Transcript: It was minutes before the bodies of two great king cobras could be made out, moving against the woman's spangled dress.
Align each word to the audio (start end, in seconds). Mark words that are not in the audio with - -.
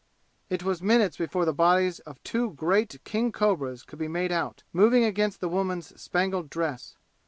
It 0.49 0.63
was 0.63 0.81
minutes 0.81 1.15
before 1.17 1.45
the 1.45 1.53
bodies 1.53 1.99
of 1.99 2.23
two 2.23 2.53
great 2.53 2.99
king 3.03 3.31
cobras 3.31 3.83
could 3.83 3.99
be 3.99 4.07
made 4.07 4.31
out, 4.31 4.63
moving 4.73 5.03
against 5.03 5.41
the 5.41 5.47
woman's 5.47 5.93
spangled 6.01 6.49
dress. 6.49 6.95